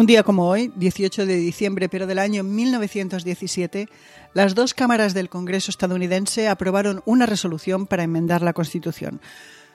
[0.00, 3.86] Un día como hoy, 18 de diciembre, pero del año 1917,
[4.32, 9.20] las dos cámaras del Congreso estadounidense aprobaron una resolución para enmendar la Constitución.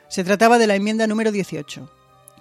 [0.07, 1.87] Se trataba de la enmienda número 18.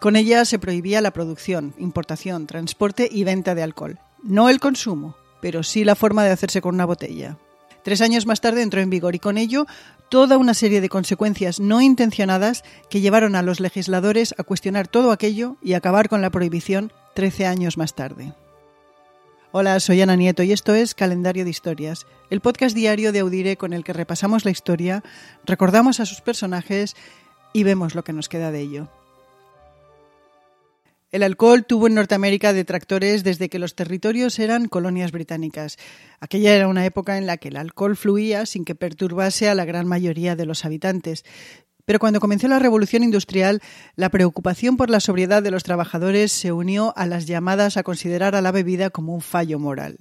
[0.01, 3.99] Con ella se prohibía la producción, importación, transporte y venta de alcohol.
[4.23, 7.37] No el consumo, pero sí la forma de hacerse con una botella.
[7.83, 9.67] Tres años más tarde entró en vigor y con ello
[10.09, 15.13] toda una serie de consecuencias no intencionadas que llevaron a los legisladores a cuestionar todo
[15.13, 18.33] aquello y acabar con la prohibición 13 años más tarde.
[19.53, 23.57] Hola, soy Ana Nieto y esto es Calendario de Historias, el podcast diario de Audire
[23.57, 25.05] con el que repasamos la historia,
[25.45, 26.97] recordamos a sus personajes
[27.53, 28.89] y vemos lo que nos queda de ello.
[31.13, 35.79] El alcohol tuvo en Norteamérica detractores desde que los territorios eran colonias británicas.
[36.19, 39.65] Aquella era una época en la que el alcohol fluía sin que perturbase a la
[39.65, 41.25] gran mayoría de los habitantes.
[41.85, 43.61] Pero cuando comenzó la revolución industrial,
[43.95, 48.35] la preocupación por la sobriedad de los trabajadores se unió a las llamadas a considerar
[48.35, 49.99] a la bebida como un fallo moral.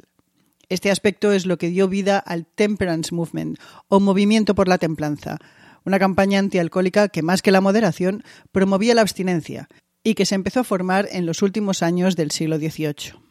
[0.70, 3.60] Este aspecto es lo que dio vida al Temperance Movement,
[3.90, 5.38] o Movimiento por la Templanza,
[5.86, 9.68] una campaña antialcohólica que más que la moderación promovía la abstinencia,
[10.04, 13.23] y que se empezó a formar en los últimos años del siglo XVIII.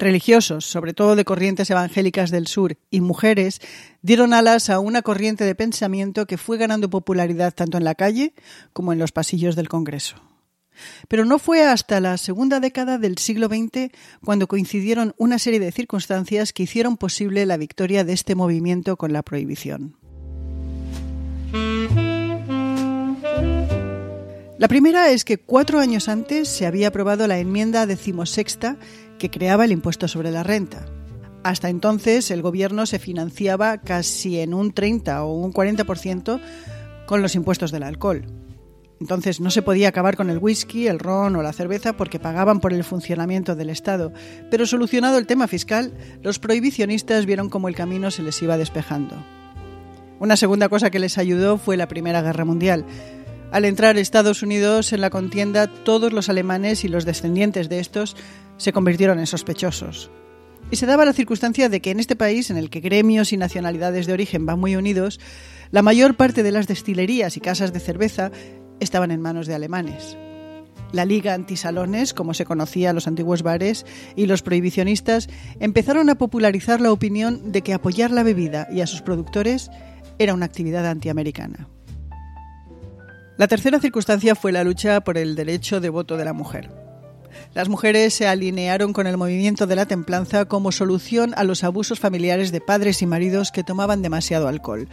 [0.00, 3.60] Religiosos, sobre todo de corrientes evangélicas del sur, y mujeres,
[4.00, 8.32] dieron alas a una corriente de pensamiento que fue ganando popularidad tanto en la calle
[8.72, 10.16] como en los pasillos del Congreso.
[11.08, 13.90] Pero no fue hasta la segunda década del siglo XX
[14.24, 19.12] cuando coincidieron una serie de circunstancias que hicieron posible la victoria de este movimiento con
[19.12, 19.96] la prohibición.
[24.56, 28.78] La primera es que cuatro años antes se había aprobado la enmienda decimosexta
[29.20, 30.86] que creaba el impuesto sobre la renta.
[31.44, 36.40] Hasta entonces el gobierno se financiaba casi en un 30 o un 40%
[37.06, 38.24] con los impuestos del alcohol.
[38.98, 42.60] Entonces no se podía acabar con el whisky, el ron o la cerveza porque pagaban
[42.60, 44.12] por el funcionamiento del Estado.
[44.50, 45.92] Pero solucionado el tema fiscal,
[46.22, 49.16] los prohibicionistas vieron cómo el camino se les iba despejando.
[50.18, 52.84] Una segunda cosa que les ayudó fue la Primera Guerra Mundial.
[53.52, 58.16] Al entrar Estados Unidos en la contienda, todos los alemanes y los descendientes de estos
[58.58, 60.08] se convirtieron en sospechosos.
[60.70, 63.36] Y se daba la circunstancia de que en este país, en el que gremios y
[63.36, 65.18] nacionalidades de origen van muy unidos,
[65.72, 68.30] la mayor parte de las destilerías y casas de cerveza
[68.78, 70.16] estaban en manos de alemanes.
[70.92, 73.84] La Liga Antisalones, como se conocía a los antiguos bares,
[74.14, 75.28] y los prohibicionistas
[75.58, 79.72] empezaron a popularizar la opinión de que apoyar la bebida y a sus productores
[80.20, 81.68] era una actividad antiamericana.
[83.40, 86.70] La tercera circunstancia fue la lucha por el derecho de voto de la mujer.
[87.54, 91.98] Las mujeres se alinearon con el movimiento de la templanza como solución a los abusos
[91.98, 94.90] familiares de padres y maridos que tomaban demasiado alcohol.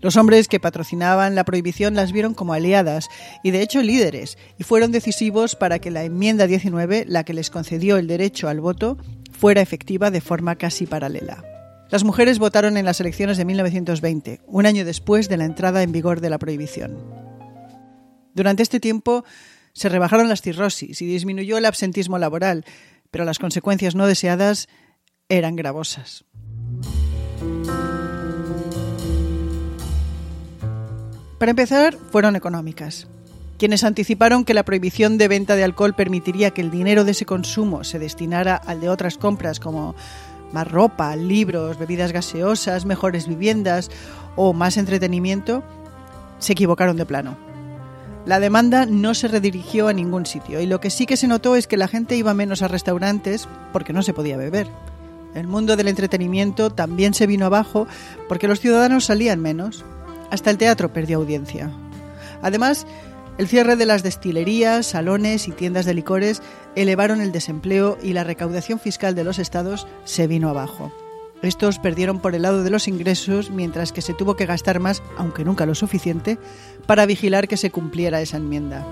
[0.00, 3.08] Los hombres que patrocinaban la prohibición las vieron como aliadas
[3.44, 7.50] y de hecho líderes y fueron decisivos para que la enmienda 19, la que les
[7.50, 8.98] concedió el derecho al voto,
[9.30, 11.44] fuera efectiva de forma casi paralela.
[11.88, 15.92] Las mujeres votaron en las elecciones de 1920, un año después de la entrada en
[15.92, 17.35] vigor de la prohibición.
[18.36, 19.24] Durante este tiempo
[19.72, 22.66] se rebajaron las cirrosis y disminuyó el absentismo laboral,
[23.10, 24.68] pero las consecuencias no deseadas
[25.30, 26.26] eran gravosas.
[31.38, 33.08] Para empezar, fueron económicas.
[33.58, 37.24] Quienes anticiparon que la prohibición de venta de alcohol permitiría que el dinero de ese
[37.24, 39.94] consumo se destinara al de otras compras como
[40.52, 43.90] más ropa, libros, bebidas gaseosas, mejores viviendas
[44.36, 45.64] o más entretenimiento,
[46.38, 47.45] se equivocaron de plano.
[48.26, 51.54] La demanda no se redirigió a ningún sitio y lo que sí que se notó
[51.54, 54.68] es que la gente iba menos a restaurantes porque no se podía beber.
[55.36, 57.86] El mundo del entretenimiento también se vino abajo
[58.28, 59.84] porque los ciudadanos salían menos.
[60.32, 61.70] Hasta el teatro perdió audiencia.
[62.42, 62.84] Además,
[63.38, 66.42] el cierre de las destilerías, salones y tiendas de licores
[66.74, 70.90] elevaron el desempleo y la recaudación fiscal de los estados se vino abajo.
[71.42, 75.02] Estos perdieron por el lado de los ingresos, mientras que se tuvo que gastar más,
[75.16, 76.38] aunque nunca lo suficiente,
[76.86, 78.86] para vigilar que se cumpliera esa enmienda.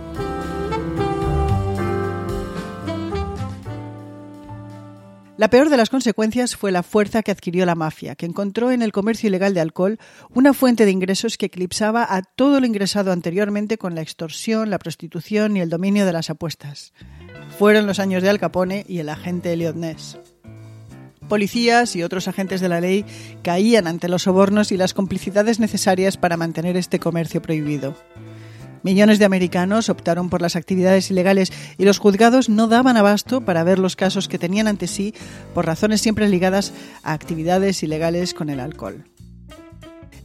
[5.37, 8.83] La peor de las consecuencias fue la fuerza que adquirió la mafia, que encontró en
[8.83, 9.99] el comercio ilegal de alcohol
[10.31, 14.79] una fuente de ingresos que eclipsaba a todo lo ingresado anteriormente con la extorsión, la
[14.79, 16.93] prostitución y el dominio de las apuestas.
[17.59, 20.19] Fueron los años de Al Capone y el agente Elliot Ness.
[21.29, 23.05] Policías y otros agentes de la ley
[23.43, 27.95] caían ante los sobornos y las complicidades necesarias para mantener este comercio prohibido.
[28.83, 33.65] Millones de americanos optaron por las actividades ilegales y los juzgados no daban abasto para
[33.65, 35.15] ver los casos que tenían ante sí
[35.55, 39.05] por razones siempre ligadas a actividades ilegales con el alcohol.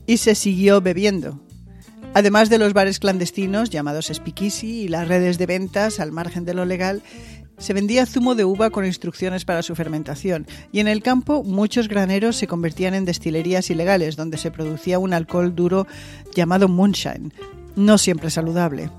[0.05, 1.39] Y se siguió bebiendo.
[2.13, 6.55] Además de los bares clandestinos llamados speakeasy y las redes de ventas al margen de
[6.55, 7.01] lo legal,
[7.59, 11.89] Se vendía zumo de uva con instrucciones para su fermentación y en el campo muchos
[11.89, 15.85] graneros se convertían en destilerías ilegales donde se producía un alcohol duro
[16.33, 17.33] llamado moonshine,
[17.75, 18.89] no siempre saludable.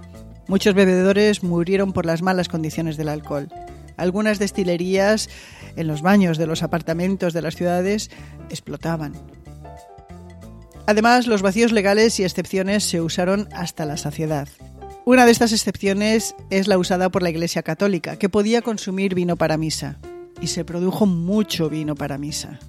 [0.46, 3.48] Muchos bebedores murieron por las malas condiciones del alcohol.
[3.96, 5.30] Algunas destilerías
[5.76, 8.10] en los baños de los apartamentos de las ciudades
[8.50, 9.14] explotaban.
[10.86, 14.48] Además, los vacíos legales y excepciones se usaron hasta la saciedad.
[15.10, 19.34] Una de estas excepciones es la usada por la Iglesia Católica, que podía consumir vino
[19.34, 19.98] para misa.
[20.40, 22.60] Y se produjo mucho vino para misa.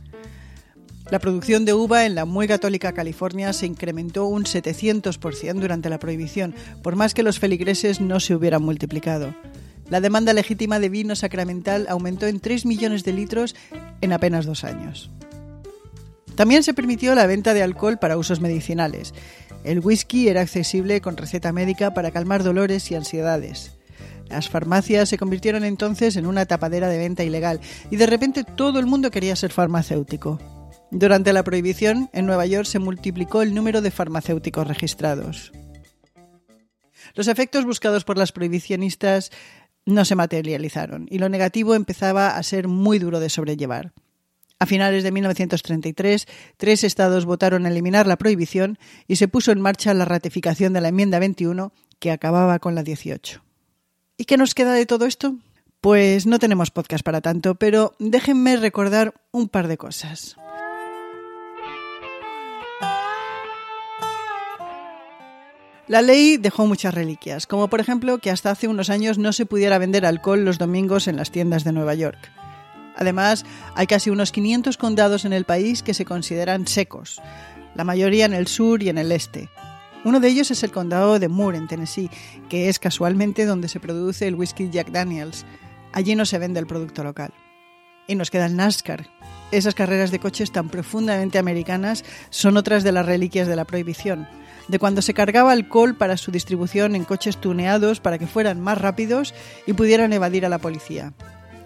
[1.11, 5.99] La producción de uva en la muy católica California se incrementó un 700% durante la
[5.99, 9.35] prohibición, por más que los feligreses no se hubieran multiplicado.
[9.91, 13.55] La demanda legítima de vino sacramental aumentó en 3 millones de litros
[14.01, 15.11] en apenas dos años.
[16.33, 19.13] También se permitió la venta de alcohol para usos medicinales
[19.63, 23.77] el whisky era accesible con receta médica para calmar dolores y ansiedades.
[24.29, 27.59] Las farmacias se convirtieron entonces en una tapadera de venta ilegal
[27.89, 30.39] y de repente todo el mundo quería ser farmacéutico.
[30.89, 35.51] Durante la prohibición, en Nueva York se multiplicó el número de farmacéuticos registrados.
[37.13, 39.31] Los efectos buscados por las prohibicionistas
[39.85, 43.93] no se materializaron y lo negativo empezaba a ser muy duro de sobrellevar.
[44.61, 48.77] A finales de 1933, tres estados votaron eliminar la prohibición
[49.07, 52.83] y se puso en marcha la ratificación de la enmienda 21, que acababa con la
[52.83, 53.43] 18.
[54.17, 55.35] ¿Y qué nos queda de todo esto?
[55.81, 60.35] Pues no tenemos podcast para tanto, pero déjenme recordar un par de cosas.
[65.87, 69.47] La ley dejó muchas reliquias, como por ejemplo que hasta hace unos años no se
[69.47, 72.31] pudiera vender alcohol los domingos en las tiendas de Nueva York.
[72.95, 73.45] Además,
[73.75, 77.21] hay casi unos 500 condados en el país que se consideran secos,
[77.75, 79.49] la mayoría en el sur y en el este.
[80.03, 82.09] Uno de ellos es el condado de Moore, en Tennessee,
[82.49, 85.45] que es casualmente donde se produce el whisky Jack Daniels.
[85.93, 87.33] Allí no se vende el producto local.
[88.07, 89.07] Y nos queda el NASCAR.
[89.51, 94.27] Esas carreras de coches tan profundamente americanas son otras de las reliquias de la prohibición,
[94.69, 98.79] de cuando se cargaba alcohol para su distribución en coches tuneados para que fueran más
[98.79, 99.35] rápidos
[99.67, 101.13] y pudieran evadir a la policía.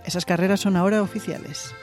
[0.05, 1.73] Esas carreras son ahora oficiales.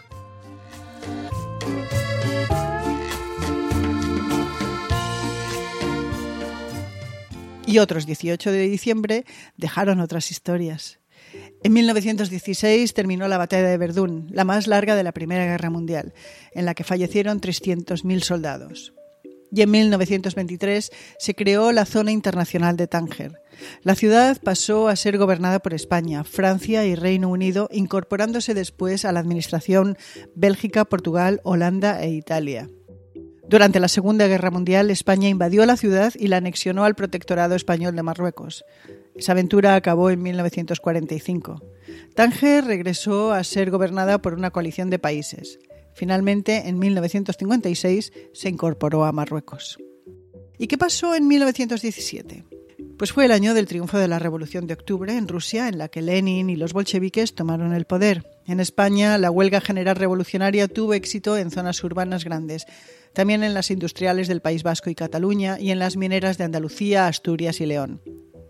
[7.66, 9.24] Y otros 18 de diciembre
[9.56, 11.00] dejaron otras historias.
[11.62, 16.12] En 1916 terminó la batalla de Verdún, la más larga de la Primera Guerra Mundial,
[16.52, 18.92] en la que fallecieron 300.000 soldados
[19.52, 23.40] y en 1923 se creó la Zona Internacional de Tánger.
[23.82, 29.12] La ciudad pasó a ser gobernada por España, Francia y Reino Unido, incorporándose después a
[29.12, 29.96] la administración
[30.34, 32.68] Bélgica, Portugal, Holanda e Italia.
[33.48, 37.94] Durante la Segunda Guerra Mundial, España invadió la ciudad y la anexionó al protectorado español
[37.94, 38.64] de Marruecos.
[39.14, 41.60] Esa aventura acabó en 1945.
[42.14, 45.58] Tánger regresó a ser gobernada por una coalición de países.
[45.94, 49.78] Finalmente, en 1956, se incorporó a Marruecos.
[50.58, 52.44] ¿Y qué pasó en 1917?
[52.96, 55.88] Pues fue el año del triunfo de la Revolución de Octubre en Rusia, en la
[55.88, 58.24] que Lenin y los bolcheviques tomaron el poder.
[58.46, 62.64] En España, la huelga general revolucionaria tuvo éxito en zonas urbanas grandes,
[63.12, 67.06] también en las industriales del País Vasco y Cataluña y en las mineras de Andalucía,
[67.06, 68.00] Asturias y León.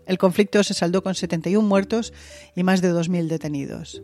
[0.05, 2.13] El conflicto se saldó con 71 muertos
[2.55, 4.03] y más de 2.000 detenidos.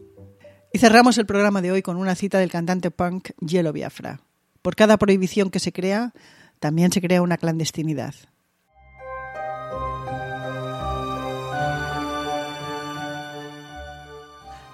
[0.72, 4.22] Y cerramos el programa de hoy con una cita del cantante punk Yellow Biafra.
[4.62, 6.14] Por cada prohibición que se crea,
[6.60, 8.14] también se crea una clandestinidad.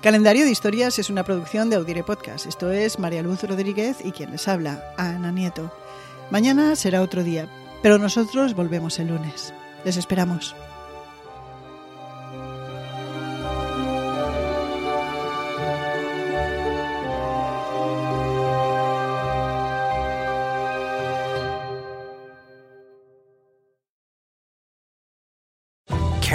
[0.02, 2.46] Calendario de Historias es una producción de Audire Podcast.
[2.46, 5.72] Esto es María Luz Rodríguez y quien les habla, Ana Nieto.
[6.30, 7.50] Mañana será otro día,
[7.82, 9.54] pero nosotros volvemos el lunes.
[9.84, 10.56] Les esperamos.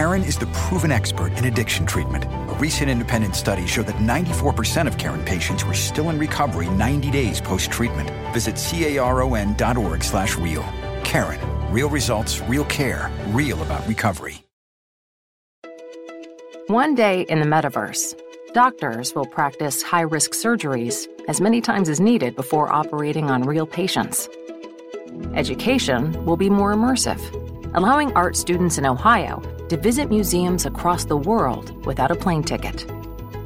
[0.00, 2.24] Karen is the proven expert in addiction treatment.
[2.24, 7.10] A recent independent study showed that 94% of Karen patients were still in recovery 90
[7.10, 8.08] days post-treatment.
[8.32, 10.62] Visit caron.org slash real.
[11.04, 11.38] Karen.
[11.70, 14.42] Real results, real care, real about recovery.
[16.68, 18.18] One day in the metaverse,
[18.54, 24.30] doctors will practice high-risk surgeries as many times as needed before operating on real patients.
[25.34, 27.20] Education will be more immersive
[27.74, 32.84] allowing art students in Ohio to visit museums across the world without a plane ticket,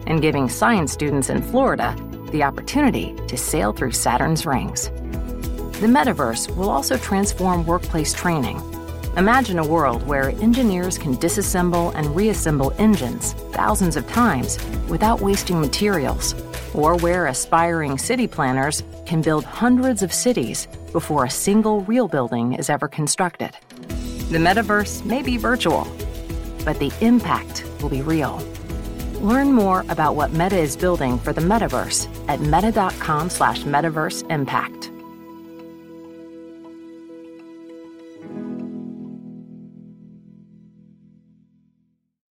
[0.07, 1.97] and giving science students in Florida
[2.33, 4.89] the opportunity to sail through Saturn's rings.
[5.81, 8.61] The metaverse will also transform workplace training,
[9.17, 15.61] Imagine a world where engineers can disassemble and reassemble engines thousands of times without wasting
[15.61, 16.35] materials,
[16.75, 22.55] or where aspiring city planners can build hundreds of cities before a single real building
[22.55, 23.53] is ever constructed.
[24.33, 25.85] The metaverse may be virtual,
[26.65, 28.43] but the impact will be real.
[29.21, 34.84] Learn more about what Meta is building for the metaverse at meta.com slash metaverse impact.